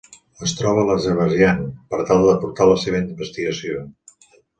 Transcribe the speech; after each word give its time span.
Es 0.45 0.53
troba 0.59 0.79
a 0.85 0.85
l'Azerbaidjan 0.85 1.59
per 1.91 1.99
tal 2.11 2.25
de 2.29 2.33
portar 2.45 2.67
la 2.71 2.79
seva 2.85 3.03
investigació. 3.03 3.85